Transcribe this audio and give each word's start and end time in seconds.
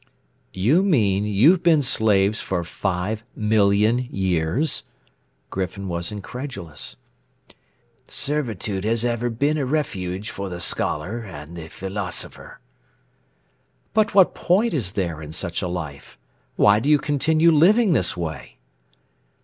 "You 0.55 0.81
mean 0.81 1.25
you've 1.25 1.61
been 1.61 1.83
slaves 1.83 2.41
for 2.41 2.63
five 2.63 3.23
million 3.35 3.99
years?" 3.99 4.81
Griffin 5.51 5.87
was 5.87 6.11
incredulous. 6.11 6.95
"Servitude 8.07 8.83
has 8.83 9.05
ever 9.05 9.29
been 9.29 9.59
a 9.59 9.65
refuge 9.67 10.31
for 10.31 10.49
the 10.49 10.59
scholar 10.59 11.19
and 11.19 11.55
the 11.55 11.67
philosopher." 11.67 12.59
"But 13.93 14.15
what 14.15 14.33
point 14.33 14.73
is 14.73 14.93
there 14.93 15.21
in 15.21 15.31
such 15.31 15.61
a 15.61 15.67
life? 15.67 16.17
Why 16.55 16.79
do 16.79 16.89
you 16.89 16.97
continue 16.97 17.51
living 17.51 17.93
this 17.93 18.17
way?" 18.17 18.57